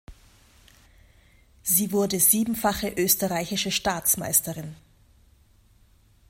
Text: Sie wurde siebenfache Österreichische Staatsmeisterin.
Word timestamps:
Sie 1.61 1.91
wurde 1.91 2.19
siebenfache 2.19 2.89
Österreichische 2.97 3.69
Staatsmeisterin. 3.69 4.75